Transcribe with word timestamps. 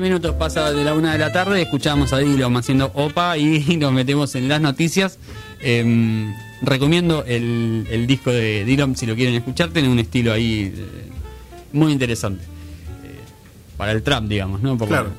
Minutos 0.00 0.34
pasa 0.36 0.72
de 0.72 0.84
la 0.84 0.94
una 0.94 1.12
de 1.12 1.18
la 1.18 1.32
tarde, 1.32 1.62
escuchamos 1.62 2.12
a 2.12 2.18
Dillom 2.18 2.56
haciendo 2.56 2.90
OPA 2.94 3.36
y 3.38 3.76
nos 3.80 3.92
metemos 3.92 4.34
en 4.34 4.48
las 4.48 4.60
noticias. 4.60 5.18
Em, 5.60 6.32
recomiendo 6.62 7.24
el, 7.26 7.86
el 7.90 8.06
disco 8.06 8.30
de 8.30 8.64
Dillom 8.64 8.94
si 8.94 9.06
lo 9.06 9.14
quieren 9.14 9.34
escuchar, 9.34 9.70
tiene 9.70 9.88
un 9.88 9.98
estilo 9.98 10.32
ahí 10.32 10.72
eh, 10.76 11.10
muy 11.72 11.92
interesante. 11.92 12.44
Eh, 12.44 13.18
para 13.76 13.92
el 13.92 14.02
trap, 14.02 14.24
digamos, 14.24 14.60
¿no? 14.62 14.76
Porque- 14.76 14.92
Claro. 14.94 15.10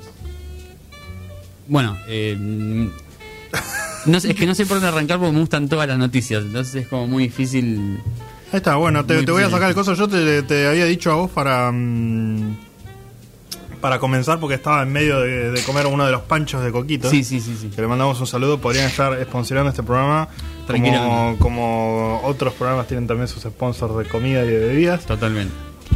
Bueno, 1.67 1.97
em, 2.07 2.89
no 4.05 4.19
sé, 4.19 4.31
es 4.31 4.35
que 4.37 4.45
no 4.45 4.55
sé 4.55 4.65
por 4.65 4.77
dónde 4.77 4.87
arrancar 4.89 5.17
porque 5.19 5.33
me 5.33 5.39
gustan 5.41 5.67
todas 5.67 5.87
las 5.87 5.97
noticias, 5.97 6.43
entonces 6.43 6.75
es 6.83 6.87
como 6.87 7.07
muy 7.07 7.23
difícil. 7.23 7.99
Ahí 8.51 8.57
está, 8.57 8.75
bueno, 8.75 9.05
te, 9.05 9.21
voy 9.29 9.43
a 9.43 9.49
sacar 9.49 9.69
el 9.69 9.75
coso. 9.75 9.93
Yo 9.95 10.07
te, 10.07 10.43
te 10.43 10.67
había 10.67 10.85
dicho 10.85 11.11
a 11.11 11.15
vos 11.15 11.31
para. 11.31 11.69
mm, 11.71 12.66
para 13.87 13.99
comenzar, 13.99 14.37
porque 14.41 14.55
estaba 14.55 14.83
en 14.83 14.91
medio 14.91 15.21
de, 15.21 15.49
de 15.51 15.61
comer 15.63 15.85
uno 15.87 16.05
de 16.05 16.11
los 16.11 16.21
panchos 16.23 16.61
de 16.61 16.73
Coquito. 16.73 17.09
Sí, 17.09 17.23
sí, 17.23 17.39
sí, 17.39 17.55
sí. 17.57 17.69
Que 17.69 17.79
le 17.81 17.87
mandamos 17.87 18.19
un 18.19 18.27
saludo. 18.27 18.59
Podrían 18.59 18.87
estar 18.87 19.17
sponsorando 19.23 19.69
este 19.69 19.81
programa. 19.81 20.27
Como, 20.67 21.37
como 21.39 22.19
otros 22.25 22.53
programas 22.55 22.87
tienen 22.87 23.07
también 23.07 23.29
sus 23.29 23.43
sponsors 23.43 23.95
de 23.95 24.03
comida 24.03 24.43
y 24.43 24.47
de 24.49 24.59
bebidas. 24.59 25.05
Totalmente. 25.05 25.53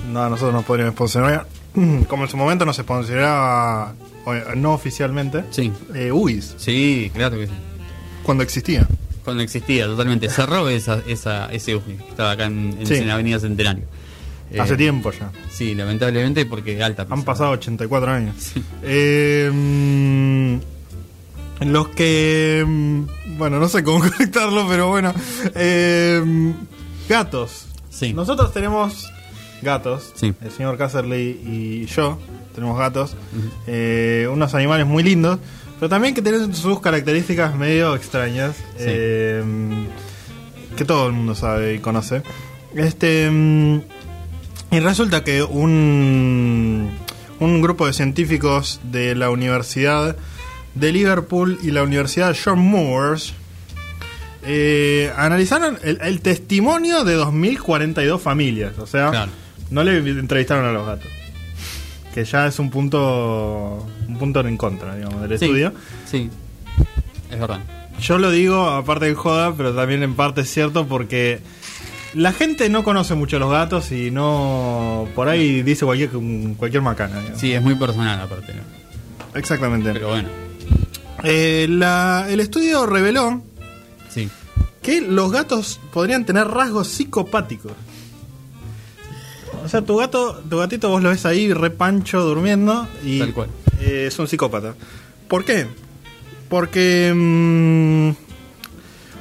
No, 0.10 0.30
nosotros 0.30 0.54
nos 0.54 0.64
podrían 0.64 0.92
sponsorar. 0.94 1.46
Como 2.08 2.24
en 2.24 2.30
su 2.30 2.38
momento 2.38 2.66
nos 2.66 2.78
sponsoraba, 2.78 3.94
o, 4.24 4.34
no 4.56 4.72
oficialmente, 4.74 5.44
Sí. 5.52 5.74
eh, 5.94 6.14
UIS, 6.14 6.56
Sí, 6.58 7.12
claro 7.14 7.38
que 7.38 7.48
sí. 7.48 7.54
cuando 8.24 8.42
existía. 8.44 8.88
Cuando 9.26 9.44
existía, 9.44 9.86
totalmente. 9.86 10.30
Cerró 10.30 10.70
esa, 10.70 11.02
esa, 11.08 11.52
ese 11.52 11.78
que 11.82 11.96
estaba 12.10 12.32
acá 12.32 12.46
en, 12.46 12.78
en, 12.80 12.88
Sí. 12.88 12.96
en 12.96 13.10
Avenida 13.10 13.38
Centenario. 13.40 13.84
Eh, 14.52 14.60
Hace 14.60 14.76
tiempo 14.76 15.12
ya. 15.12 15.32
Sí, 15.50 15.74
lamentablemente 15.76 16.46
porque 16.46 16.82
alta. 16.84 17.06
Han 17.10 17.24
pasado 17.24 17.52
84 17.52 18.12
años. 18.12 18.36
Eh, 18.84 19.50
mm, 19.54 20.56
los 21.72 21.88
que. 21.90 22.64
mm, 22.68 23.38
Bueno, 23.38 23.60
no 23.60 23.70
sé 23.70 23.84
cómo 23.84 24.00
conectarlo, 24.12 24.68
pero 24.68 24.90
bueno. 24.90 25.14
Eh, 25.56 26.22
mm, 26.24 26.52
gatos. 27.08 27.68
Sí. 27.90 28.14
Nosotros 28.14 28.52
tenemos 28.54 29.10
gatos. 29.62 30.12
Sí. 30.16 30.34
El 30.42 30.52
señor 30.52 30.78
Casserly 30.78 31.40
y 31.46 31.86
yo 31.86 32.20
tenemos 32.54 32.78
gatos. 32.78 33.16
Eh, 33.68 34.28
unos 34.32 34.54
animales 34.54 34.86
muy 34.86 35.04
lindos. 35.04 35.40
Pero 35.80 35.90
también 35.90 36.14
que 36.14 36.22
tienen 36.22 36.54
sus 36.54 36.80
características 36.80 37.56
medio 37.56 37.96
extrañas. 37.96 38.56
Sí. 38.78 38.84
eh, 38.88 39.44
que 40.76 40.86
todo 40.86 41.08
el 41.08 41.14
mundo 41.14 41.36
sabe 41.36 41.76
y 41.76 41.80
conoce. 41.80 42.22
Este. 42.76 43.30
Y 44.72 44.80
resulta 44.80 45.24
que 45.24 45.44
un, 45.44 46.90
un 47.40 47.62
grupo 47.62 47.88
de 47.88 47.94
científicos 47.94 48.80
de 48.84 49.16
la 49.16 49.30
Universidad 49.30 50.16
de 50.76 50.92
Liverpool 50.92 51.60
y 51.62 51.72
la 51.72 51.84
Universidad 51.84 52.36
John 52.44 52.60
Moores 52.60 53.34
eh, 54.44 55.12
analizaron 55.18 55.78
el, 55.84 56.00
el 56.02 56.22
testimonio 56.22 57.04
de 57.04 57.18
2.042 57.18 58.20
familias. 58.20 58.78
O 58.80 58.88
sea, 58.88 59.10
Claro. 59.12 59.32
no 59.70 59.84
le 59.84 59.98
entrevistaron 59.98 60.66
a 60.66 60.72
los 60.72 60.86
gatos. 60.86 61.08
Que 62.14 62.26
ya 62.26 62.48
es 62.48 62.60
un 62.60 62.70
punto 62.70 63.88
un 64.08 64.18
punto 64.18 64.40
en 64.42 64.58
contra, 64.58 64.96
digamos, 64.96 65.22
del 65.22 65.38
Sí, 65.40 65.46
estudio. 65.46 65.74
Sí, 66.10 66.30
es 67.32 67.40
verdad. 67.40 67.60
Yo 68.02 68.18
lo 68.18 68.32
digo, 68.32 68.68
aparte 68.70 69.06
de 69.06 69.14
joda, 69.16 69.54
pero 69.56 69.74
también 69.74 70.02
en 70.04 70.16
parte 70.16 70.42
es 70.42 70.50
cierto 70.52 70.88
porque 70.88 71.40
la 72.14 72.34
gente 72.34 72.70
no 72.70 72.84
conoce 72.84 73.16
mucho 73.16 73.38
a 73.38 73.40
los 73.40 73.52
gatos 73.52 73.92
y 73.92 74.12
no. 74.12 75.08
Por 75.16 75.30
ahí 75.30 75.62
dice 75.64 75.86
cualquier, 75.86 76.10
cualquier 76.58 76.82
macana. 76.82 77.20
digamos. 77.20 77.40
Sí, 77.40 77.54
es 77.54 77.62
muy 77.62 77.76
personal 77.76 78.20
aparte. 78.20 78.54
¿no? 78.54 79.40
Exactamente. 79.40 79.92
Pero 79.94 80.10
bueno, 80.10 80.30
Eh, 81.24 81.68
la- 81.70 82.26
el 82.30 82.40
estudio 82.40 82.86
reveló 82.88 83.44
sí. 84.10 84.28
que 84.82 85.02
los 85.02 85.32
gatos 85.32 85.80
podrían 85.94 86.26
tener 86.26 86.48
rasgos 86.48 86.88
psicopáticos. 86.88 87.74
O 89.64 89.70
sea, 89.70 89.84
tu 89.84 89.98
gato, 89.98 90.42
tu 90.50 90.58
gatito 90.58 90.90
vos 90.90 91.04
lo 91.04 91.10
ves 91.10 91.26
ahí 91.28 91.54
repancho 91.54 92.22
durmiendo 92.22 92.88
y 93.06 93.20
Tal 93.20 93.34
cual. 93.34 93.50
eh, 93.80 94.06
es 94.08 94.18
un 94.18 94.28
psicópata. 94.28 94.74
¿Por 95.28 95.46
qué? 95.46 95.68
Porque 96.50 97.14
mm, 97.16 98.10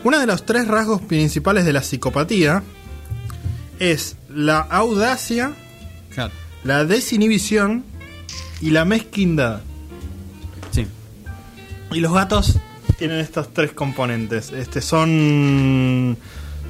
uno 0.05 0.19
de 0.19 0.27
los 0.27 0.47
tres 0.47 0.67
rasgos 0.67 1.03
principales 1.03 1.67
de 1.67 1.75
la 1.75 1.83
psicopatía 1.83 2.63
es 3.81 4.17
la 4.29 4.61
audacia, 4.61 5.53
Claro. 6.15 6.33
la 6.63 6.85
desinhibición 6.85 7.85
y 8.61 8.71
la 8.71 8.85
mezquindad. 8.85 9.63
Sí. 10.71 10.87
Y 11.91 12.01
los 12.01 12.13
gatos 12.13 12.59
tienen 12.99 13.19
estos 13.19 13.53
tres 13.53 13.73
componentes. 13.73 14.53
Este 14.53 14.81
son 14.81 16.17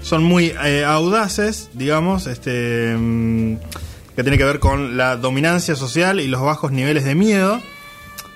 son 0.03 0.25
muy 0.25 0.55
eh, 0.65 0.85
audaces, 0.87 1.69
digamos, 1.75 2.27
este 2.27 2.97
mm, 2.97 3.57
que 4.17 4.23
tiene 4.23 4.39
que 4.39 4.45
ver 4.45 4.59
con 4.61 4.97
la 4.97 5.17
dominancia 5.17 5.77
social 5.77 6.21
y 6.21 6.27
los 6.29 6.41
bajos 6.41 6.73
niveles 6.73 7.05
de 7.05 7.15
miedo. 7.15 7.61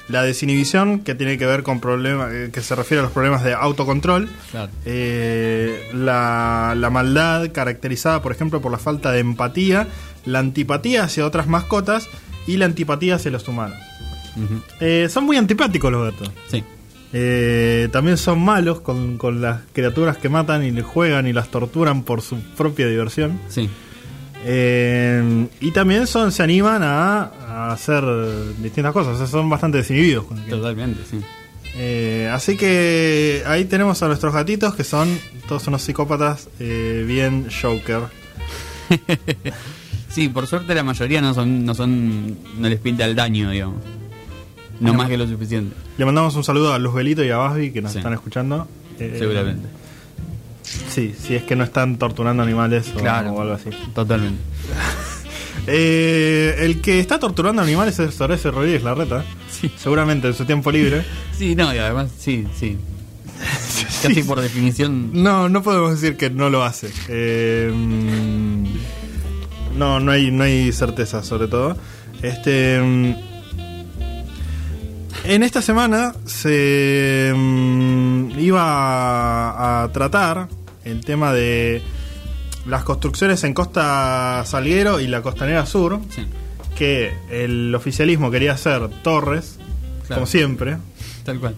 La 0.09 0.23
desinhibición, 0.23 1.01
que 1.01 1.15
tiene 1.15 1.39
que 1.39 1.47
ver 1.47 1.63
con 1.63 1.81
problemas, 1.81 2.31
eh, 2.33 2.51
que 2.53 2.61
se 2.61 2.75
refiere 2.75 3.01
a 3.01 3.05
los 3.05 3.13
problemas 3.13 3.43
de 3.43 3.55
autocontrol. 3.55 4.29
Claro. 4.51 4.71
Eh, 4.85 5.91
la, 5.95 6.75
la 6.77 6.91
maldad 6.91 7.51
caracterizada, 7.53 8.21
por 8.21 8.33
ejemplo, 8.33 8.61
por 8.61 8.71
la 8.71 8.79
falta 8.79 9.13
de 9.13 9.21
empatía, 9.21 9.89
la 10.27 10.41
antipatía 10.41 11.05
hacia 11.05 11.25
otras 11.25 11.47
mascotas 11.47 12.07
y 12.47 12.59
la 12.59 12.67
antipatía 12.67 13.15
hacia 13.15 13.31
los 13.31 13.49
humanos. 13.49 13.79
Eh, 14.81 15.09
son 15.11 15.25
muy 15.25 15.37
antipáticos 15.37 15.91
los 15.93 16.13
gatos. 16.13 16.31
Sí. 16.51 16.63
Eh, 17.13 17.89
también 17.93 18.17
son 18.17 18.45
malos 18.45 18.81
con, 18.81 19.19
con 19.19 19.41
las 19.41 19.61
criaturas 19.73 20.19
que 20.19 20.29
matan 20.29 20.65
y 20.65 20.73
les 20.73 20.85
juegan 20.85 21.29
y 21.29 21.33
las 21.33 21.49
torturan 21.49 22.03
por 22.03 22.21
su 22.23 22.41
propia 22.57 22.89
diversión. 22.89 23.39
Sí. 23.49 23.71
Eh, 24.47 25.47
y 25.61 25.71
también 25.73 26.07
son 26.07 26.31
se 26.31 26.43
animan 26.43 26.83
a, 26.83 27.23
a 27.49 27.73
hacer 27.73 28.05
distintas 28.59 28.93
cosas. 28.93 29.15
O 29.15 29.19
sea, 29.19 29.27
son 29.27 29.49
bastante 29.49 29.79
desinhibidos. 29.79 30.25
con 30.27 30.39
Totalmente, 30.47 31.01
sí. 31.11 31.21
Eh, 31.77 32.31
así 32.33 32.57
que 32.57 33.43
ahí 33.47 33.65
tenemos 33.65 34.01
a 34.03 34.07
nuestros 34.07 34.33
gatitos 34.33 34.75
que 34.77 34.85
son 34.85 35.09
todos 35.49 35.67
unos 35.67 35.83
psicópatas 35.83 36.49
eh, 36.61 37.05
bien 37.07 37.49
Joker. 37.63 38.03
Sí, 40.09 40.29
por 40.29 40.47
suerte 40.47 40.73
la 40.77 40.85
mayoría 40.85 41.21
no 41.21 41.35
son, 41.35 41.65
no 41.65 41.75
son, 41.75 42.39
no 42.57 42.69
les 42.69 42.79
pinta 42.79 43.05
el 43.05 43.17
daño, 43.17 43.51
digamos. 43.51 43.81
No 44.79 44.95
más 44.95 45.09
que 45.09 45.17
lo 45.17 45.27
suficiente, 45.27 45.75
Le 45.99 46.05
mandamos 46.05 46.37
un 46.37 46.45
saludo 46.45 46.73
a 46.73 46.79
Luz 46.79 46.95
Belito 46.95 47.25
y 47.25 47.31
a 47.31 47.37
Basby 47.39 47.73
que 47.73 47.83
nos 47.83 47.91
Sí. 47.91 47.99
están 47.99 48.13
escuchando. 48.13 48.69
Eh, 49.01 49.17
seguramente. 49.19 49.67
Sí, 50.65 51.15
si 51.21 51.35
es 51.35 51.43
que 51.45 51.55
no 51.57 51.65
están 51.65 51.99
torturando 51.99 52.43
animales 52.43 52.91
o, 52.97 53.01
Claro. 53.01 53.33
o 53.33 53.41
algo 53.43 53.55
así. 53.55 53.71
Totalmente. 53.95 54.43
Eh, 55.67 56.57
el 56.59 56.83
que 56.83 57.01
está 57.01 57.19
torturando 57.19 57.63
animales 57.63 57.99
es 57.99 58.21
Horacio 58.21 58.51
Rodríguez 58.51 58.83
Larreta. 58.83 59.25
Sí. 59.51 59.73
Seguramente 59.79 60.27
en 60.29 60.35
su 60.35 60.45
tiempo 60.45 60.71
libre. 60.71 61.05
Sí, 61.39 61.55
no, 61.55 61.75
y 61.75 61.79
además, 61.79 62.11
sí, 62.19 62.47
sí. 62.59 62.77
Casi 64.03 64.23
por 64.25 64.41
definición. 64.43 65.11
No, 65.15 65.49
no 65.49 65.63
podemos 65.63 65.99
decir 65.99 66.17
que 66.19 66.29
no 66.29 66.51
lo 66.51 66.63
hace. 66.65 66.91
Eh, 67.09 67.73
mm, 67.75 68.65
no, 69.79 70.01
no 70.01 70.13
hay, 70.13 70.31
no 70.31 70.45
hay 70.45 70.71
certeza 70.73 71.23
sobre 71.23 71.49
todo. 71.49 71.77
Este. 72.23 73.17
En 75.25 75.43
esta 75.43 75.63
semana 75.63 76.15
se 76.27 77.33
mm, 77.35 78.39
iba 78.39 79.83
a, 79.85 79.89
tratar 79.93 80.49
el 80.85 81.03
tema 81.05 81.33
de 81.33 81.81
las 82.67 82.85
construcciones 82.85 83.43
en 83.45 83.55
Costa 83.55 84.43
Salguero 84.47 85.01
y 85.01 85.07
la 85.07 85.23
Costanera 85.23 85.65
Sur, 85.65 86.01
Sí, 86.15 86.27
que 86.77 87.13
el 87.31 87.75
oficialismo 87.75 88.31
quería 88.31 88.53
hacer 88.53 88.89
torres, 89.03 89.59
Claro. 90.07 90.21
como 90.21 90.27
siempre. 90.27 90.77
tal 91.25 91.41
cual. 91.41 91.55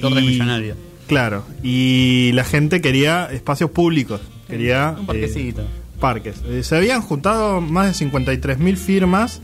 Torre 0.00 0.20
Y- 0.22 0.26
millonaria. 0.26 0.74
Claro, 1.06 1.44
y 1.62 2.32
la 2.32 2.42
gente 2.44 2.80
quería 2.80 3.28
espacios 3.30 3.70
públicos, 3.70 4.20
quería 4.48 4.96
Un 4.98 5.06
parquecito. 5.06 5.60
eh, 5.62 5.66
parques. 6.00 6.36
Eh, 6.46 6.62
se 6.64 6.76
habían 6.76 7.02
juntado 7.02 7.60
más 7.60 7.86
de 7.86 7.94
53.000 7.94 8.76
firmas 8.76 9.40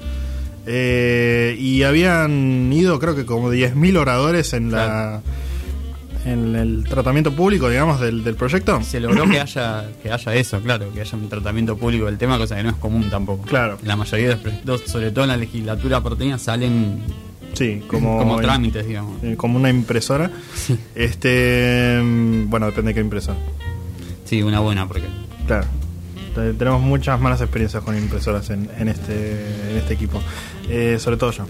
eh, 0.66 1.56
y 1.58 1.82
habían 1.82 2.72
ido 2.72 2.98
creo 2.98 3.14
que 3.16 3.24
como 3.26 3.52
10.000 3.52 3.96
oradores 3.98 4.52
en 4.52 4.70
la 4.70 5.22
en 6.26 6.54
el 6.54 6.84
tratamiento 6.84 7.32
público, 7.34 7.70
digamos, 7.70 7.98
del, 7.98 8.22
del 8.22 8.34
proyecto. 8.34 8.82
Se 8.82 9.00
logró 9.00 9.28
que 9.28 9.40
haya, 9.40 9.88
que 10.02 10.12
haya 10.12 10.34
eso, 10.34 10.60
claro, 10.60 10.92
que 10.92 11.00
haya 11.00 11.16
un 11.16 11.28
tratamiento 11.30 11.78
público 11.78 12.04
del 12.06 12.18
tema, 12.18 12.36
cosa 12.36 12.56
que 12.56 12.62
no 12.62 12.68
es 12.70 12.76
común 12.76 13.08
tampoco. 13.08 13.44
Claro. 13.46 13.78
La 13.84 13.96
mayoría 13.96 14.28
de 14.28 14.32
los 14.34 14.42
proyectos, 14.42 14.82
sobre 14.86 15.10
todo 15.12 15.24
en 15.24 15.28
la 15.30 15.36
legislatura 15.38 16.02
porteña, 16.02 16.38
salen 16.38 17.00
Sí, 17.54 17.82
como, 17.88 18.18
como, 18.18 18.40
trámites, 18.40 18.86
digamos. 18.86 19.22
eh, 19.24 19.34
como 19.36 19.58
una 19.58 19.70
impresora. 19.70 20.30
Sí. 20.54 20.78
Este, 20.94 22.00
mm, 22.02 22.48
bueno, 22.50 22.66
depende 22.66 22.90
de 22.90 22.94
qué 22.94 23.00
impresora. 23.00 23.38
Sí, 24.24 24.42
una 24.42 24.60
buena, 24.60 24.86
porque. 24.86 25.06
Claro. 25.46 25.66
Te- 26.34 26.52
Tenemos 26.54 26.80
muchas 26.82 27.20
malas 27.20 27.40
experiencias 27.40 27.82
con 27.82 27.96
impresoras 27.96 28.50
en, 28.50 28.68
en 28.78 28.88
este, 28.88 29.70
en 29.70 29.76
este 29.78 29.94
equipo. 29.94 30.20
Eh, 30.68 30.98
sobre 31.00 31.16
todo 31.16 31.30
yo. 31.32 31.46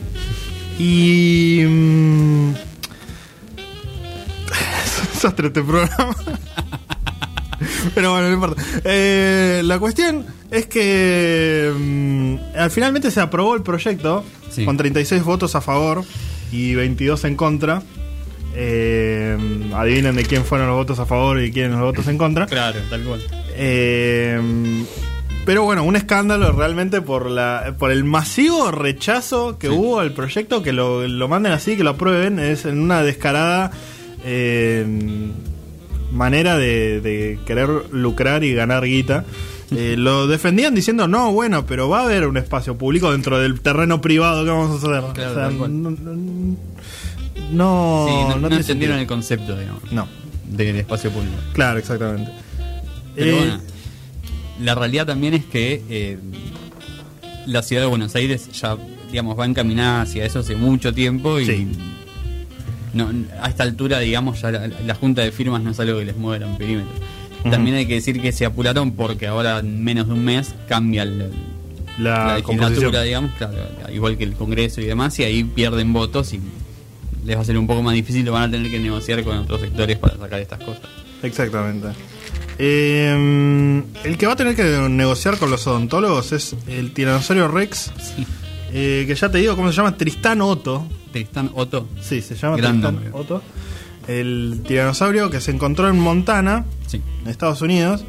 Y. 0.79 1.63
mm, 1.67 2.51
es 2.51 2.59
un 5.01 5.07
desastre 5.15 5.47
este 5.49 5.63
programa. 5.63 6.15
Pero 7.95 8.13
bueno, 8.13 8.29
no 8.29 8.35
importa. 8.35 8.63
Eh, 8.85 9.63
la 9.65 9.79
cuestión 9.79 10.25
es 10.51 10.67
que 10.67 11.73
mm, 11.77 12.37
al 12.59 12.71
finalmente 12.71 13.11
se 13.11 13.21
aprobó 13.21 13.55
el 13.55 13.63
proyecto 13.63 14.25
Sí. 14.51 14.65
con 14.65 14.77
36 14.77 15.23
votos 15.23 15.55
a 15.55 15.61
favor 15.61 16.05
y 16.51 16.75
22 16.75 17.25
en 17.25 17.37
contra. 17.37 17.83
Eh, 18.57 19.37
adivinen 19.75 20.17
de 20.17 20.25
quién 20.25 20.45
fueron 20.45 20.67
los 20.67 20.77
votos 20.77 20.99
a 20.99 21.07
favor 21.07 21.41
y 21.41 21.53
quién 21.53 21.71
los 21.71 21.81
votos 21.81 22.09
en 22.09 22.19
contra. 22.19 22.47
Claro, 22.47 22.81
tal 22.91 23.05
cual. 23.05 23.21
Eh, 23.63 24.41
pero 25.45 25.65
bueno, 25.65 25.85
un 25.85 25.97
escándalo 25.97 26.53
realmente 26.53 27.01
por 27.03 27.31
la 27.31 27.75
por 27.79 27.91
el 27.91 28.05
masivo 28.05 28.71
rechazo 28.71 29.59
que 29.59 29.69
Sí. 29.69 29.73
hubo 29.75 30.01
al 30.01 30.13
proyecto, 30.13 30.63
que 30.63 30.73
lo, 30.73 31.07
lo 31.07 31.29
manden 31.29 31.53
así, 31.53 31.77
que 31.77 31.85
lo 31.85 31.91
aprueben, 31.91 32.39
es 32.39 32.65
en 32.65 32.79
una 32.81 33.03
descarada 33.03 33.71
eh, 34.25 34.85
manera 36.13 36.57
de, 36.57 37.01
de 37.01 37.39
querer 37.47 37.69
lucrar 37.93 38.45
y 38.45 38.55
ganar 38.55 38.85
guita. 38.85 39.25
Eh, 39.77 39.95
lo 39.97 40.27
defendían 40.27 40.75
diciendo, 40.75 41.07
no, 41.07 41.33
bueno, 41.33 41.65
pero 41.65 41.89
va 41.89 42.01
a 42.01 42.05
haber 42.05 42.27
un 42.27 42.37
espacio 42.37 42.77
público 42.77 43.13
dentro 43.13 43.39
del 43.39 43.61
terreno 43.61 44.01
privado 44.01 44.43
que 44.45 44.51
vamos 44.51 44.71
a 44.71 44.75
hacer. 44.77 45.13
Claro, 45.15 45.31
O 45.31 45.35
sea, 45.35 45.45
tal 45.45 45.57
cual. 45.59 45.83
no, 45.83 45.91
no, 45.91 45.97
no, 47.53 48.07
sí, 48.09 48.15
no, 48.15 48.29
no 48.31 48.37
no 48.41 48.49
tiene 48.49 48.57
entendieron 48.63 48.65
sentido. 48.65 48.95
el 48.99 49.07
concepto, 49.07 49.57
digamos, 49.59 49.93
No, 49.93 50.09
del 50.49 50.77
espacio 50.77 51.11
público. 51.11 51.37
claro, 51.53 51.79
exactamente. 51.79 52.31
Pero 53.15 53.31
Eh, 53.31 53.39
bueno, 53.39 53.61
la 54.63 54.75
realidad 54.75 55.07
también 55.07 55.35
es 55.35 55.45
que 55.45 55.83
eh, 55.89 56.19
la 57.47 57.63
ciudad 57.63 57.83
de 57.83 57.89
Buenos 57.89 58.15
Aires 58.15 58.49
ya, 58.53 58.77
digamos, 59.11 59.39
va 59.39 59.47
encaminada 59.47 60.03
hacia 60.03 60.25
eso 60.25 60.41
hace 60.41 60.57
mucho 60.57 60.93
tiempo 60.95 61.39
y 61.41 61.47
Sí. 61.47 61.69
no, 62.95 63.11
a 63.41 63.49
esta 63.49 63.63
altura, 63.63 63.99
digamos, 64.01 64.41
ya 64.43 64.51
la, 64.51 64.69
la 64.69 64.95
junta 64.95 65.23
de 65.23 65.33
firmas 65.33 65.63
no 65.63 65.71
es 65.71 65.81
algo 65.81 65.99
que 65.99 66.05
les 66.05 66.17
mueva 66.17 66.47
un 66.47 66.57
perímetro. 66.59 66.93
También 67.51 67.77
hay 67.77 67.87
que 67.87 67.95
decir 67.95 68.21
que 68.21 68.33
se 68.33 68.45
apuraron 68.45 68.93
porque 68.93 69.27
ahora 69.27 69.61
en 69.61 69.83
menos 69.83 70.09
de 70.09 70.13
un 70.13 70.25
mes 70.25 70.55
cambia 70.69 71.05
el- 71.05 71.31
la, 71.99 72.11
la 72.27 72.39
legislatura, 72.73 73.03
digamos, 73.03 73.33
claro, 73.39 73.55
igual 73.93 74.17
que 74.19 74.25
el 74.25 74.35
Congreso 74.35 74.81
y 74.81 74.85
demás, 74.85 75.19
y 75.19 75.25
ahí 75.25 75.45
pierden 75.45 75.93
votos 75.93 76.33
y 76.35 76.41
les 77.25 77.37
va 77.37 77.41
a 77.41 77.45
ser 77.45 77.57
un 77.59 77.67
poco 77.67 77.83
más 77.83 77.95
difícil, 77.95 78.25
lo 78.27 78.33
van 78.33 78.49
a 78.49 78.51
tener 78.51 78.71
que 78.71 78.79
negociar 78.79 79.23
con 79.25 79.39
otros 79.39 79.61
sectores 79.63 79.97
para 79.99 80.17
sacar 80.19 80.41
estas 80.41 80.59
cosas. 80.61 80.83
Exactamente. 81.23 81.89
Eh, 82.63 83.83
el 84.05 84.19
que 84.19 84.27
va 84.27 84.35
a 84.35 84.37
tener 84.37 84.55
que 84.55 84.63
negociar 84.91 85.39
con 85.39 85.51
los 85.51 85.67
odontólogos 85.67 86.33
es 86.33 86.55
el 86.69 86.93
tiranosaurio 86.93 87.49
Rex, 87.49 87.91
Sí. 87.97 88.27
eh, 88.73 89.05
que 89.07 89.15
ya 89.15 89.31
te 89.31 89.39
digo 89.39 89.57
cómo 89.57 89.71
se 89.71 89.77
llama, 89.79 89.97
Tristán 89.97 90.43
Otto. 90.43 90.87
Tristán 91.11 91.51
Otto. 91.55 91.89
Sí, 92.03 92.21
se 92.21 92.35
llama 92.37 92.59
Gran 92.59 92.73
Tristán 92.83 92.95
nombre. 92.97 93.11
Otto. 93.15 93.43
El 94.07 94.63
tiranosaurio 94.69 95.31
que 95.31 95.41
se 95.41 95.53
encontró 95.53 95.89
en 95.89 95.99
Montana, 95.99 96.67
Sí. 96.87 97.01
en 97.23 97.29
Estados 97.31 97.63
Unidos, 97.63 98.05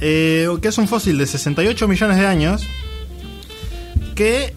eh, 0.00 0.46
que 0.60 0.68
es 0.68 0.78
un 0.78 0.86
fósil 0.86 1.18
de 1.18 1.26
68 1.26 1.88
millones 1.88 2.18
de 2.18 2.26
años, 2.26 2.62
que 4.14 4.54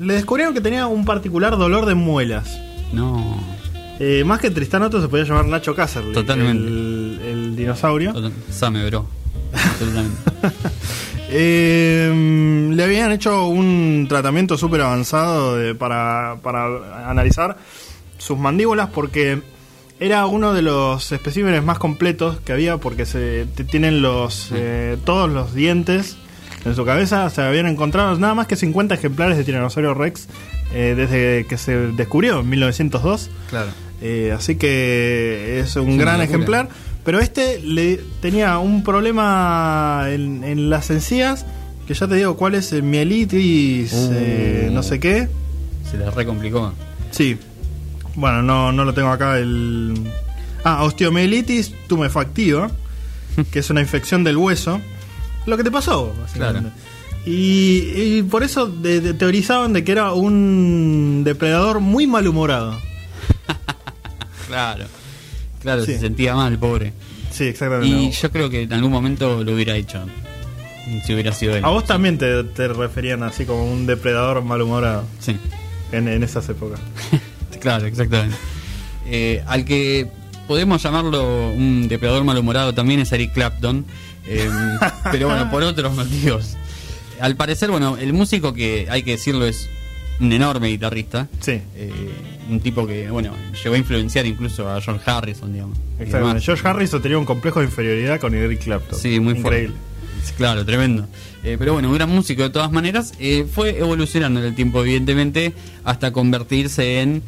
le 0.00 0.14
descubrieron 0.14 0.54
que 0.54 0.60
tenía 0.62 0.86
un 0.86 1.04
particular 1.04 1.56
dolor 1.58 1.84
de 1.84 1.94
muelas. 1.94 2.58
No. 2.92 3.44
Eh, 3.98 4.24
más 4.24 4.40
que 4.40 4.50
Tristán 4.50 4.82
Otto 4.82 5.00
se 5.00 5.08
podía 5.08 5.24
llamar 5.24 5.46
Nacho 5.46 5.74
Casserly, 5.74 6.12
Totalmente. 6.12 6.68
el, 6.68 7.20
el 7.56 7.62
dinosaurio. 7.62 8.12
Same, 8.50 8.84
bro. 8.86 9.06
Absolutamente. 9.52 10.16
Eh, 11.28 12.70
le 12.72 12.84
habían 12.84 13.10
hecho 13.10 13.48
un 13.48 14.06
tratamiento 14.08 14.56
súper 14.56 14.82
avanzado 14.82 15.56
de- 15.56 15.74
para, 15.74 16.36
para 16.40 17.10
analizar 17.10 17.56
sus 18.16 18.38
mandíbulas 18.38 18.90
porque 18.90 19.42
era 19.98 20.26
uno 20.26 20.54
de 20.54 20.62
los 20.62 21.10
especímenes 21.10 21.64
más 21.64 21.78
completos 21.80 22.38
que 22.44 22.52
había 22.52 22.76
porque 22.78 23.06
se 23.06 23.46
tienen 23.70 24.02
los 24.02 24.50
eh, 24.54 24.96
todos 25.04 25.28
los 25.28 25.52
dientes 25.52 26.16
en 26.64 26.76
su 26.76 26.84
cabeza 26.84 27.28
se 27.30 27.42
habían 27.42 27.66
encontrado 27.66 28.16
nada 28.18 28.34
más 28.34 28.46
que 28.46 28.54
50 28.54 28.94
ejemplares 28.94 29.36
de 29.36 29.42
tiranosaurio 29.42 29.94
rex 29.94 30.28
eh, 30.72 30.94
desde 30.96 31.44
que 31.48 31.58
se 31.58 31.76
descubrió 31.92 32.38
en 32.40 32.48
1902 32.50 33.30
claro. 33.50 33.70
eh, 34.00 34.32
así 34.36 34.54
que 34.56 35.58
es 35.60 35.74
un 35.74 35.98
gran 35.98 36.20
ejemplar. 36.20 36.68
Pero 37.06 37.20
este 37.20 37.60
le 37.60 38.00
tenía 38.20 38.58
un 38.58 38.82
problema 38.84 40.06
en, 40.08 40.44
en 40.44 40.68
las 40.68 40.90
encías, 40.90 41.46
que 41.86 41.94
ya 41.94 42.06
te 42.08 42.16
digo 42.16 42.36
cuál 42.36 42.54
es, 42.56 42.70
eh, 42.72 42.82
mielitis, 42.82 43.92
Uh. 43.94 44.10
eh, 44.12 44.68
no 44.72 44.82
sé 44.82 45.00
qué. 45.00 45.28
Se 45.90 45.96
les 45.96 46.12
recomplicó. 46.12 46.72
Sí. 47.12 47.38
Bueno, 48.16 48.42
no, 48.42 48.72
no 48.72 48.84
lo 48.84 48.92
tengo 48.92 49.08
acá 49.10 49.38
el... 49.38 49.94
Ah, 50.64 50.82
osteomielitis 50.82 51.72
tumefactiva, 51.86 52.70
que 53.52 53.60
es 53.60 53.70
una 53.70 53.80
infección 53.80 54.24
del 54.24 54.36
hueso. 54.36 54.80
Lo 55.46 55.56
que 55.56 55.62
te 55.62 55.70
pasó, 55.70 56.12
básicamente. 56.20 56.70
Claro. 56.70 56.76
Y, 57.24 57.92
y 58.18 58.22
por 58.28 58.42
eso 58.42 58.66
de- 58.66 59.00
de- 59.00 59.14
teorizaban 59.14 59.72
de 59.72 59.84
que 59.84 59.92
era 59.92 60.12
un 60.12 61.22
depredador 61.24 61.78
muy 61.80 62.06
malhumorado. 62.08 62.74
Claro. 64.48 64.84
Claro, 65.66 65.84
Sí. 65.84 65.94
se 65.94 65.98
sentía 65.98 66.36
mal, 66.36 66.56
pobre. 66.60 66.92
Sí, 67.32 67.44
exactamente. 67.44 67.88
Y 67.96 68.10
yo 68.12 68.30
creo 68.30 68.48
que 68.48 68.62
en 68.62 68.72
algún 68.72 68.92
momento 68.92 69.42
lo 69.42 69.52
hubiera 69.52 69.74
hecho. 69.74 70.06
Si 71.04 71.12
hubiera 71.12 71.32
sido 71.32 71.56
él. 71.56 71.64
A 71.64 71.68
vos 71.70 71.84
también 71.84 72.16
te, 72.18 72.44
te 72.44 72.68
referían 72.68 73.24
así 73.24 73.44
como 73.44 73.64
un 73.68 73.84
depredador 73.86 74.44
malhumorado 74.44 75.02
Sí. 75.18 75.36
en, 75.90 76.06
en 76.06 76.22
esas 76.22 76.48
épocas. 76.48 76.78
Claro, 77.60 77.86
exactamente. 77.86 78.36
Eh, 79.06 79.42
al 79.48 79.64
que 79.64 80.06
podemos 80.46 80.80
llamarlo 80.80 81.48
un 81.50 81.88
depredador 81.88 82.22
malhumorado 82.22 82.72
también 82.74 83.00
es 83.00 83.10
Eric 83.10 83.32
Clapton, 83.32 83.84
eh, 84.28 84.48
pero 85.10 85.26
bueno, 85.28 85.50
por 85.50 85.64
otros 85.64 85.92
motivos. 85.96 86.56
Al 87.18 87.34
parecer, 87.34 87.72
bueno, 87.72 87.96
el 87.98 88.12
músico 88.12 88.54
que 88.54 88.86
hay 88.88 89.02
que 89.02 89.12
decirlo 89.12 89.46
es 89.46 89.68
un 90.20 90.32
enorme 90.32 90.68
guitarrista, 90.68 91.28
Sí, 91.40 91.60
eh, 91.74 91.90
un 92.48 92.60
tipo 92.60 92.86
que, 92.86 93.10
bueno, 93.10 93.32
llegó 93.62 93.74
a 93.74 93.78
influenciar 93.78 94.24
incluso 94.26 94.68
a 94.70 94.80
George 94.80 95.08
Harrison, 95.10 95.52
digamos. 95.52 95.78
exactamente. 95.98 96.42
George 96.42 96.66
Harrison 96.66 97.02
tenía 97.02 97.18
un 97.18 97.24
complejo 97.24 97.60
de 97.60 97.66
inferioridad 97.66 98.18
con 98.20 98.34
Eric 98.34 98.62
Clapton. 98.64 98.98
Sí, 98.98 99.20
muy 99.20 99.34
Increíble. 99.36 99.74
fuerte. 99.74 99.86
Claro, 100.36 100.64
tremendo. 100.66 101.06
Eh, 101.44 101.54
pero 101.58 101.74
bueno, 101.74 101.88
un 101.88 101.94
gran 101.94 102.08
músico 102.10 102.42
de 102.42 102.50
todas 102.50 102.72
maneras. 102.72 103.12
eh, 103.20 103.46
fue 103.50 103.78
evolucionando 103.78 104.40
en 104.40 104.46
el 104.46 104.54
tiempo, 104.56 104.80
evidentemente, 104.82 105.52
hasta 105.84 106.12
convertirse 106.12 107.00
en 107.00 107.22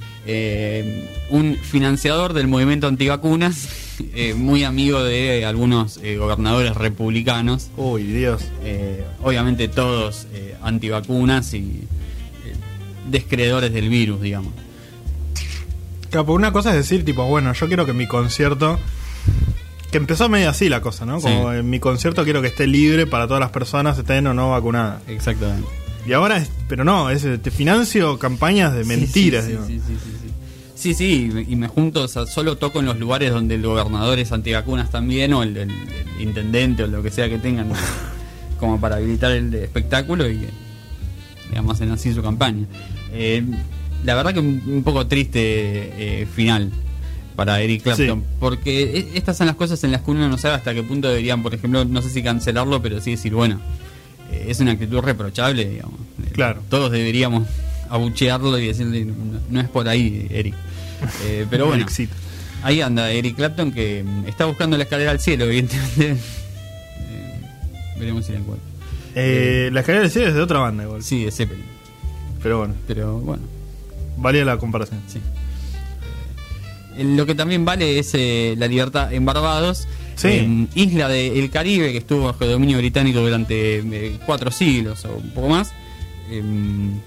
un 1.31 1.57
financiador 1.57 2.33
del 2.33 2.49
movimiento 2.49 2.87
antivacunas, 2.89 3.69
muy 4.37 4.65
amigo 4.65 5.03
de 5.05 5.45
algunos 5.45 5.99
gobernadores 6.19 6.75
republicanos. 6.77 7.71
Uy, 7.77 8.03
Dios. 8.05 8.43
obviamente 9.23 9.69
todos 9.69 10.27
antivacunas 10.63 11.55
y 11.55 11.85
descreedores 13.11 13.73
del 13.73 13.89
virus, 13.89 14.21
digamos. 14.21 14.53
Claro, 16.11 16.25
porque 16.27 16.37
una 16.37 16.53
cosa 16.53 16.71
es 16.71 16.77
decir, 16.77 17.05
tipo, 17.05 17.25
bueno, 17.27 17.53
yo 17.53 17.67
quiero 17.69 17.85
que 17.87 17.93
mi 17.93 18.07
concierto. 18.07 18.79
Que 19.91 19.97
empezó 19.99 20.29
medio 20.29 20.51
así 20.51 20.69
la 20.69 20.83
cosa, 20.83 21.07
¿no? 21.07 21.19
Como 21.21 21.51
Sí. 21.51 21.59
en 21.59 21.71
mi 21.71 21.81
concierto 21.81 22.23
quiero 22.25 22.43
que 22.43 22.49
esté 22.49 22.67
libre 22.67 23.07
para 23.07 23.27
todas 23.27 23.41
las 23.41 23.51
personas, 23.51 23.97
estén 23.99 24.27
o 24.27 24.35
no 24.35 24.51
vacunadas. 24.51 25.03
Exactamente. 25.09 25.67
Y 26.07 26.13
ahora 26.13 26.37
es. 26.39 26.51
Pero 26.69 26.85
no, 26.85 27.09
es, 27.11 27.23
te 27.43 27.51
financio 27.51 28.19
campañas 28.19 28.75
de 28.75 28.85
mentiras, 28.85 29.47
Sí, 29.47 29.57
sí, 29.67 29.81
sí, 29.87 29.97
sí, 30.75 30.95
sí. 30.95 31.45
Y 31.49 31.57
me 31.57 31.69
junto, 31.69 32.03
o 32.03 32.09
sea, 32.09 32.27
solo 32.27 32.57
toco 32.59 32.81
en 32.81 32.87
los 32.87 32.99
lugares 32.99 33.31
donde 33.33 33.55
el 33.55 33.63
gobernador 33.63 34.19
es 34.19 34.31
antivacunas 34.33 34.91
también, 34.91 35.33
o 35.33 35.43
el, 35.43 35.57
el- 35.57 35.71
el 35.71 36.21
intendente, 36.23 36.85
o 36.85 36.87
lo 36.87 37.03
que 37.03 37.11
sea 37.11 37.29
que 37.31 37.39
tengan, 37.39 37.71
como 38.61 38.79
para 38.81 38.97
habilitar 38.97 39.33
el 39.33 39.53
espectáculo 39.55 40.29
y, 40.29 40.37
que, 40.39 40.49
digamos, 41.49 41.75
hacen 41.77 41.91
así 41.93 42.13
su 42.13 42.23
campaña. 42.23 42.67
Eh, 43.13 43.43
la 44.05 44.15
verdad 44.15 44.33
que 44.35 44.41
un, 44.41 44.63
un 44.67 44.83
poco 44.83 45.07
triste 45.07 45.41
eh, 45.43 46.27
final 46.27 46.71
para 47.37 47.61
Eric 47.61 47.83
Clapton, 47.83 48.21
Sí. 48.21 48.27
porque 48.41 48.83
e- 48.83 49.09
estas 49.19 49.37
son 49.37 49.47
las 49.47 49.57
cosas 49.57 49.83
en 49.85 49.93
las 49.93 50.03
que 50.03 50.11
uno 50.11 50.29
no 50.29 50.39
sabe 50.39 50.55
hasta 50.55 50.75
qué 50.75 50.83
punto 50.83 51.09
deberían, 51.09 51.43
por 51.43 51.55
ejemplo, 51.55 51.85
no 51.85 52.03
sé 52.03 52.11
si 52.11 52.23
cancelarlo, 52.23 52.83
pero 52.83 53.01
sí 53.01 53.13
decir, 53.13 53.33
bueno, 53.35 53.61
eh, 54.33 54.47
es 54.49 54.61
una 54.61 54.73
actitud 54.73 54.99
reprochable, 55.01 55.69
digamos. 55.69 55.95
Claro. 56.33 56.63
Todos 56.69 56.91
deberíamos 56.93 57.47
abuchearlo 57.89 58.59
y 58.59 58.67
decirle, 58.67 59.05
no, 59.05 59.15
no 59.51 59.61
es 59.61 59.69
por 59.69 59.89
ahí, 59.89 60.27
Eric. 60.31 60.55
Pero 61.51 61.67
bueno, 61.67 61.87
ahí 62.65 62.81
anda 62.81 63.11
Eric 63.13 63.37
Clapton 63.37 63.71
que 63.73 64.05
está 64.27 64.47
buscando 64.47 64.77
la 64.77 64.83
escalera 64.83 65.13
al 65.13 65.21
cielo, 65.21 65.45
evidentemente. 65.47 66.17
Veremos 67.99 68.27
si 68.27 68.33
la 68.33 68.39
encuentra. 68.39 68.67
La 69.15 69.81
escalera 69.81 70.03
del 70.03 70.11
cielo 70.11 70.29
es 70.29 70.35
de 70.35 70.41
otra 70.41 70.59
banda, 70.59 70.85
igual. 70.85 71.03
Sí, 71.03 71.25
de 71.25 71.31
Zeppelin. 71.33 71.65
Pero 72.43 72.59
bueno, 72.59 72.75
Pero 72.87 73.19
bueno, 73.19 73.43
valía 74.17 74.45
la 74.45 74.59
comparación. 74.59 75.01
sí. 75.07 75.19
Eh, 76.97 77.05
lo 77.05 77.27
que 77.27 77.35
también 77.35 77.65
vale 77.65 77.99
es 77.99 78.13
eh, 78.15 78.55
la 78.59 78.67
libertad 78.67 79.13
en 79.13 79.25
Barbados. 79.25 79.87
Sí. 80.17 80.29
en 80.33 80.69
isla 80.75 81.09
del 81.09 81.49
Caribe 81.49 81.93
que 81.93 81.99
estuvo 81.99 82.25
bajo 82.25 82.45
dominio 82.45 82.77
británico 82.79 83.21
durante 83.21 83.79
eh, 83.79 84.19
cuatro 84.27 84.51
siglos 84.51 85.05
o 85.05 85.17
un 85.17 85.31
poco 85.31 85.49
más. 85.49 85.73
Em, 86.29 86.99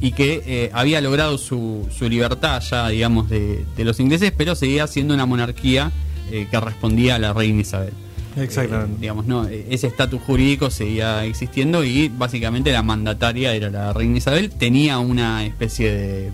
y 0.00 0.12
que 0.12 0.70
había 0.72 1.00
logrado 1.00 1.36
su, 1.36 1.88
su 1.96 2.08
libertad 2.08 2.60
ya, 2.60 2.88
digamos, 2.88 3.28
de, 3.28 3.64
de 3.76 3.84
los 3.84 3.98
ingleses, 4.00 4.32
pero 4.36 4.54
seguía 4.54 4.86
siendo 4.86 5.14
una 5.14 5.26
monarquía 5.26 5.92
que 6.30 6.60
respondía 6.60 7.16
a 7.16 7.18
la 7.18 7.32
reina 7.32 7.60
Isabel. 7.60 7.92
Exactamente. 8.36 8.92
Eh, 8.94 8.98
digamos, 9.00 9.26
no, 9.26 9.46
eh, 9.48 9.66
ese 9.70 9.86
estatus 9.86 10.20
jurídico 10.22 10.70
seguía 10.70 11.24
existiendo 11.24 11.84
y 11.84 12.08
básicamente 12.08 12.72
la 12.72 12.82
mandataria 12.82 13.54
era 13.54 13.70
la 13.70 13.92
reina 13.92 14.18
Isabel. 14.18 14.50
Tenía 14.50 14.98
una 14.98 15.44
especie 15.44 15.92
de 15.92 16.30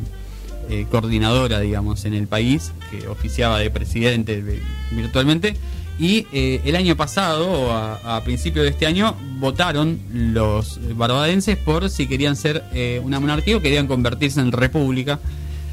eh, 0.71 0.87
coordinadora, 0.91 1.61
digamos, 1.61 2.05
en 2.05 2.15
el 2.15 2.27
país 2.27 2.73
que 2.91 3.09
oficiaba 3.09 3.59
de 3.59 3.71
presidente 3.71 4.43
de- 4.43 4.61
virtualmente. 4.93 5.57
Y 6.01 6.27
eh, 6.33 6.61
el 6.65 6.77
año 6.77 6.95
pasado, 6.97 7.73
a, 7.73 8.17
a 8.17 8.23
principios 8.23 8.65
de 8.65 8.71
este 8.71 8.87
año, 8.87 9.17
votaron 9.41 9.99
los 10.13 10.79
barbadenses 10.95 11.57
por 11.57 11.91
si 11.91 12.07
querían 12.07 12.37
ser 12.37 12.63
eh, 12.73 13.01
una 13.03 13.19
monarquía 13.19 13.57
o 13.57 13.61
querían 13.61 13.89
convertirse 13.89 14.39
en 14.41 14.53
república, 14.53 15.19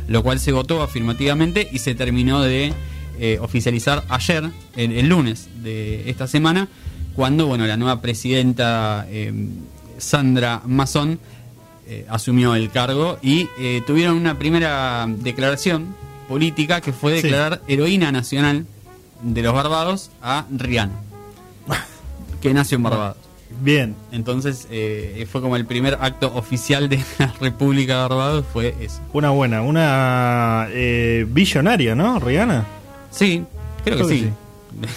lo 0.07 0.23
cual 0.23 0.39
se 0.39 0.51
votó 0.51 0.81
afirmativamente 0.81 1.67
y 1.71 1.77
se 1.77 1.93
terminó 1.93 2.41
de 2.41 2.73
eh, 3.19 3.37
oficializar 3.41 4.03
ayer, 4.09 4.43
el, 4.75 4.91
el 4.91 5.07
lunes 5.07 5.47
de 5.63 6.09
esta 6.09 6.27
semana, 6.27 6.67
cuando 7.15 7.47
bueno 7.47 7.65
la 7.65 7.77
nueva 7.77 8.01
presidenta 8.01 9.05
eh, 9.09 9.31
Sandra 9.97 10.61
Mason 10.65 11.19
eh, 11.87 12.05
asumió 12.09 12.55
el 12.55 12.69
cargo 12.71 13.17
y 13.21 13.47
eh, 13.59 13.81
tuvieron 13.87 14.15
una 14.17 14.37
primera 14.37 15.05
declaración 15.07 15.95
política 16.27 16.81
que 16.81 16.91
fue 16.91 17.15
Sí. 17.17 17.21
declarar 17.23 17.61
heroína 17.67 18.11
nacional 18.11 18.65
de 19.21 19.41
los 19.43 19.53
Barbados 19.53 20.11
a 20.21 20.45
Rihanna, 20.51 20.95
que 22.41 22.53
nació 22.53 22.77
en 22.77 22.83
Barbados. 22.83 23.17
Bien. 23.61 23.95
Entonces 24.11 24.67
eh, 24.69 25.25
fue 25.31 25.39
como 25.41 25.55
el 25.55 25.65
primer 25.65 25.97
acto 26.01 26.33
oficial 26.35 26.89
de 26.89 26.97
la 27.19 27.33
República 27.39 27.93
de 27.93 28.01
Barbados, 28.09 28.45
fue 28.51 28.75
eso. 28.81 28.99
Una 29.13 29.29
buena, 29.29 29.61
una 29.61 30.67
eh, 30.71 31.25
billonaria, 31.29 31.95
¿no? 31.95 32.19
Rihanna. 32.19 32.65
Sí, 33.15 33.43
creo, 33.83 34.07
que, 34.07 34.13
sí. 34.17 34.29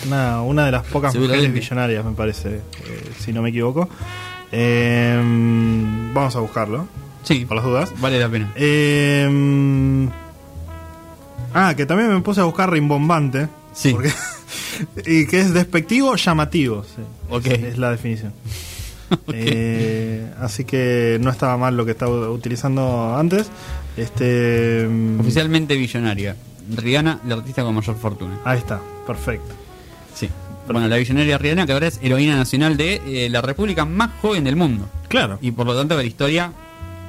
Una, 0.06 0.42
una 0.42 0.66
de 0.66 0.72
las 0.72 0.82
pocas 0.86 1.14
mujeres 1.14 1.30
Seguramente. 1.36 1.60
billonarias, 1.60 2.04
me 2.04 2.12
parece, 2.12 2.56
eh, 2.56 2.60
si 3.18 3.32
no 3.32 3.42
me 3.42 3.50
equivoco. 3.50 3.88
Eh, 4.50 5.16
vamos 6.12 6.34
a 6.36 6.40
buscarlo, 6.40 6.86
Sí, 7.22 7.44
por 7.44 7.56
las 7.58 7.64
dudas. 7.66 7.92
vale 8.00 8.18
la 8.18 8.28
pena. 8.28 8.52
Eh, 8.56 10.08
ah, 11.54 11.74
que 11.76 11.86
también 11.86 12.12
me 12.12 12.20
puse 12.20 12.40
a 12.40 12.44
buscar 12.44 12.70
rimbombante. 12.70 13.48
Sí. 13.72 13.92
porque- 13.92 14.12
y 15.06 15.26
que 15.26 15.40
es 15.40 15.52
despectivo 15.54 16.16
llamativo. 16.16 16.84
sí. 16.84 17.02
Ok. 17.30 17.46
Es, 17.46 17.62
es 17.62 17.78
la 17.78 17.90
definición. 17.90 18.32
Eh, 19.32 20.30
así 20.38 20.64
que 20.64 21.16
no 21.22 21.30
estaba 21.30 21.56
mal 21.56 21.74
lo 21.74 21.86
que 21.86 21.92
estaba 21.92 22.28
utilizando 22.28 23.16
antes. 23.16 23.48
Este, 23.96 24.86
mm, 24.86 25.20
Oficialmente 25.20 25.76
billonaria. 25.76 26.36
Rihanna, 26.74 27.20
la 27.26 27.34
artista 27.36 27.62
con 27.62 27.74
mayor 27.74 27.96
fortuna. 27.96 28.38
Ahí 28.44 28.58
está, 28.58 28.80
perfecto. 29.06 29.54
Sí. 30.14 30.28
Bueno, 30.66 30.86
la 30.88 30.96
billonaria 30.96 31.38
Rihanna, 31.38 31.64
que 31.66 31.72
ahora 31.72 31.86
es 31.86 31.98
heroína 32.02 32.36
nacional 32.36 32.76
de 32.76 33.00
eh, 33.06 33.28
la 33.30 33.40
república 33.40 33.84
más 33.86 34.10
joven 34.20 34.44
del 34.44 34.56
mundo. 34.56 34.88
Claro. 35.08 35.38
Y 35.40 35.50
por 35.52 35.66
lo 35.66 35.74
tanto 35.76 35.96
de 35.96 36.02
la 36.02 36.06
historia 36.08 36.52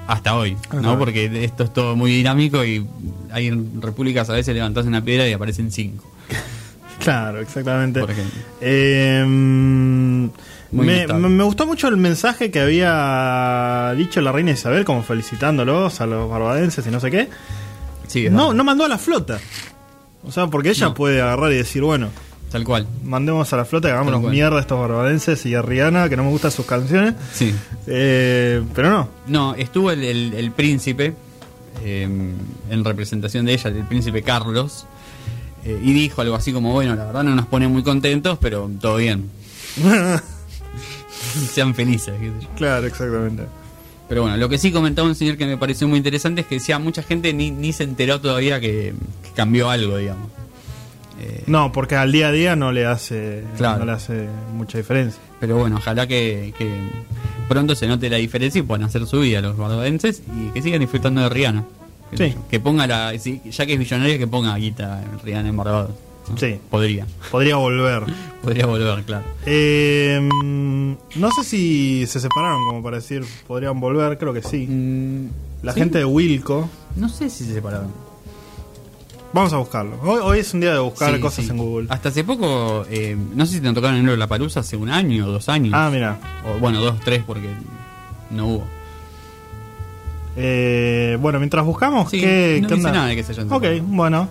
hasta 0.07 0.35
hoy, 0.35 0.55
¿no? 0.81 0.97
Porque 0.97 1.43
esto 1.43 1.63
es 1.65 1.73
todo 1.73 1.95
muy 1.95 2.11
dinámico 2.11 2.63
y 2.65 2.85
hay 3.31 3.51
repúblicas 3.79 4.29
a 4.29 4.33
veces 4.33 4.55
levantas 4.55 4.85
una 4.85 5.03
piedra 5.03 5.27
y 5.27 5.33
aparecen 5.33 5.71
cinco, 5.71 6.03
Claro, 7.03 7.39
exactamente. 7.41 7.99
por 7.99 8.09
ejemplo. 8.11 8.39
Eh, 8.61 9.23
me- 10.71 11.07
me 11.07 11.43
gustó 11.43 11.65
mucho 11.65 11.87
el 11.87 11.97
mensaje 11.97 12.51
que 12.51 12.59
había 12.61 13.93
dicho 13.97 14.21
la 14.21 14.31
reina 14.31 14.51
Isabel, 14.51 14.85
como 14.85 15.03
felicitándolos 15.03 16.01
a 16.01 16.05
los 16.05 16.29
barbadenses 16.29 16.85
y 16.87 16.89
no 16.91 16.99
sé 16.99 17.11
qué. 17.11 17.29
Sí, 18.09 18.29
No, 18.29 18.37
verdad. 18.47 18.53
no 18.55 18.63
mandó 18.65 18.83
a 18.83 18.87
la 18.89 18.97
flota. 18.97 19.39
O 20.23 20.31
sea, 20.31 20.47
porque 20.47 20.69
ella 20.71 20.87
No. 20.87 20.93
puede 20.93 21.21
agarrar 21.21 21.51
y 21.53 21.55
decir, 21.55 21.81
bueno, 21.81 22.09
Tal 22.51 22.63
cual. 22.65 22.85
mandemos 23.05 23.53
a 23.53 23.57
la 23.57 23.63
flota 23.65 23.87
y 23.87 23.91
hagámonos 23.91 24.21
mierda 24.23 24.57
a 24.57 24.61
estos 24.61 24.77
barbadenses 24.79 25.45
y 25.45 25.55
a 25.55 25.61
Rihanna, 25.61 26.09
que 26.09 26.17
no 26.17 26.23
me 26.25 26.29
gustan 26.31 26.51
sus 26.51 26.65
canciones. 26.65 27.13
Sí. 27.33 27.55
Eh, 27.87 28.61
pero 28.75 28.89
no. 28.89 29.09
No, 29.27 29.55
estuvo 29.55 29.91
el, 29.91 30.03
el- 30.03 30.33
el 30.33 30.51
príncipe, 30.51 31.13
eh, 31.83 32.03
en 32.69 32.83
representación 32.83 33.45
de 33.45 33.53
ella, 33.53 33.69
el 33.69 33.85
príncipe 33.85 34.21
Carlos, 34.23 34.85
eh, 35.63 35.79
y 35.81 35.93
dijo 35.93 36.21
algo 36.21 36.35
así 36.35 36.51
como, 36.51 36.73
bueno, 36.73 36.95
la 36.95 37.05
verdad 37.05 37.23
no 37.23 37.35
nos 37.35 37.45
pone 37.45 37.67
muy 37.69 37.83
contentos, 37.83 38.37
pero 38.41 38.69
todo 38.81 38.97
bien. 38.97 39.29
Sean 41.51 41.75
felices. 41.75 42.15
claro, 42.57 42.87
exactamente. 42.87 43.43
Pero 44.09 44.23
bueno, 44.23 44.35
lo 44.37 44.49
que 44.49 44.57
sí 44.57 44.71
comentaba 44.71 45.07
un 45.07 45.15
señor 45.15 45.37
que 45.37 45.45
me 45.45 45.55
pareció 45.57 45.87
muy 45.87 45.97
interesante 45.97 46.41
es 46.41 46.47
que 46.47 46.55
decía, 46.55 46.79
mucha 46.79 47.03
gente 47.03 47.31
ni, 47.33 47.51
ni 47.51 47.71
se 47.73 47.83
enteró 47.83 48.19
todavía 48.19 48.59
que, 48.59 48.93
que 49.23 49.29
cambió 49.35 49.69
algo, 49.69 49.97
digamos. 49.97 50.27
Eh, 51.21 51.43
No, 51.47 51.71
porque 51.71 51.95
al 51.95 52.11
día 52.11 52.29
a 52.29 52.31
día 52.31 52.55
no 52.55 52.71
le 52.71 52.85
hace, 52.85 53.43
Claro. 53.57 53.79
no 53.79 53.85
le 53.85 53.91
hace 53.91 54.27
mucha 54.53 54.77
diferencia. 54.79 55.21
Pero 55.39 55.57
bueno, 55.57 55.75
ojalá 55.77 56.07
que, 56.07 56.53
que 56.57 56.69
pronto 57.47 57.75
se 57.75 57.87
note 57.87 58.09
la 58.09 58.17
diferencia 58.17 58.59
y 58.59 58.63
puedan 58.63 58.83
hacer 58.85 59.05
su 59.05 59.19
vida 59.19 59.41
los 59.41 59.55
barbadenses 59.57 60.23
y 60.35 60.49
que 60.53 60.61
sigan 60.61 60.79
disfrutando 60.79 61.21
de 61.21 61.29
Rihanna. 61.29 61.65
Que, 62.11 62.17
Sí. 62.29 62.35
que 62.49 62.59
ponga 62.59 62.87
la. 62.87 63.13
ya 63.15 63.65
que 63.67 63.73
es 63.73 63.79
millonaria, 63.79 64.17
que 64.17 64.25
ponga 64.27 64.55
guita 64.57 65.03
en 65.03 65.19
Rihanna 65.19 65.49
en 65.49 65.57
Barbados. 65.57 65.91
Sí. 66.37 66.59
Podría. 66.69 67.05
Podría 67.31 67.55
volver. 67.57 68.03
Podría 68.43 68.65
volver, 68.65 69.03
claro. 69.03 69.25
Eh, 69.45 70.19
no 71.15 71.31
sé 71.31 71.43
si 71.43 72.05
se 72.07 72.19
separaron, 72.19 72.63
como 72.67 72.81
para 72.83 72.97
decir, 72.97 73.25
podrían 73.47 73.79
volver, 73.79 74.17
creo 74.17 74.33
que 74.33 74.41
sí. 74.41 74.65
Mm, 74.67 75.27
La 75.63 75.73
sí, 75.73 75.79
gente 75.81 75.97
de 75.99 76.05
Wilco. 76.05 76.69
No 76.95 77.09
sé 77.09 77.29
si 77.29 77.43
se 77.45 77.53
separaron. 77.55 77.91
Vamos 79.33 79.53
a 79.53 79.57
buscarlo. 79.57 79.99
Hoy, 80.01 80.19
hoy 80.23 80.39
es 80.39 80.53
un 80.53 80.61
día 80.61 80.73
de 80.73 80.79
buscar 80.79 81.13
Sí, 81.13 81.19
cosas 81.21 81.45
sí. 81.45 81.51
en 81.51 81.57
Google. 81.57 81.87
Hasta 81.89 82.09
hace 82.09 82.23
poco, 82.23 82.85
eh, 82.89 83.15
no 83.35 83.45
sé 83.45 83.55
si 83.55 83.61
te 83.61 83.71
tocaron 83.73 83.97
en 84.09 84.19
la 84.19 84.27
Palusa 84.27 84.61
hace 84.61 84.75
un 84.77 84.89
año 84.89 85.27
o 85.27 85.31
dos 85.31 85.49
años. 85.49 85.73
Ah, 85.75 85.89
mira. 85.91 86.17
O 86.47 86.57
bueno, 86.59 86.79
dos, 86.81 86.99
tres, 87.01 87.21
porque 87.27 87.49
no 88.31 88.47
hubo. 88.47 88.63
Eh, 90.35 91.17
bueno, 91.19 91.39
mientras 91.39 91.65
buscamos, 91.65 92.09
¿qué, 92.09 92.59
no 92.61 92.67
qué 92.69 92.75
dice 92.75 92.87
onda? 92.87 92.91
nada 92.91 93.07
de 93.07 93.15
que 93.17 93.23
se 93.23 93.33
hayan 93.33 93.51
Ok, 93.51 93.65
bueno. 93.83 94.29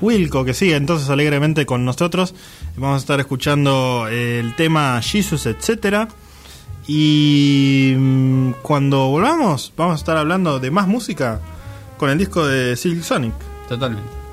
Wilco, 0.00 0.44
que 0.44 0.54
sigue 0.54 0.76
entonces 0.76 1.08
alegremente 1.10 1.66
con 1.66 1.84
nosotros. 1.84 2.34
Vamos 2.76 2.96
a 2.96 2.98
estar 2.98 3.20
escuchando 3.20 4.06
el 4.08 4.54
tema 4.56 5.00
Jesus, 5.02 5.46
etcétera. 5.46 6.08
Y 6.86 7.94
mm, 7.96 8.50
cuando 8.62 9.08
volvamos, 9.08 9.72
vamos 9.76 9.94
a 9.94 9.96
estar 9.96 10.16
hablando 10.16 10.60
de 10.60 10.70
más 10.70 10.86
música 10.86 11.40
con 11.96 12.10
el 12.10 12.18
disco 12.18 12.46
de 12.46 12.76
Silk 12.76 13.02
Sonic. 13.02 13.34
Totalmente. 13.68 14.23